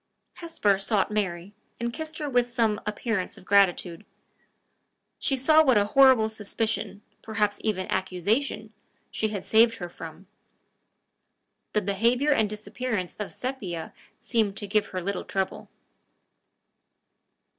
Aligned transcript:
Hesper 0.37 0.79
sought 0.79 1.11
Mary, 1.11 1.53
and 1.79 1.93
kissed 1.93 2.17
her 2.17 2.27
with 2.27 2.49
some 2.49 2.81
appearance 2.87 3.37
of 3.37 3.45
gratitude. 3.45 4.03
She 5.19 5.37
saw 5.37 5.63
what 5.63 5.77
a 5.77 5.85
horrible 5.85 6.27
suspicion, 6.27 7.03
perhaps 7.21 7.59
even 7.63 7.85
accusation, 7.91 8.73
she 9.11 9.27
had 9.27 9.45
saved 9.45 9.75
her 9.75 9.89
from. 9.89 10.25
The 11.73 11.83
behavior 11.83 12.31
and 12.31 12.49
disappearance 12.49 13.15
of 13.17 13.31
Sepia 13.31 13.93
seemed 14.19 14.57
to 14.57 14.65
give 14.65 14.87
her 14.87 15.03
little 15.03 15.23
trouble. 15.23 15.69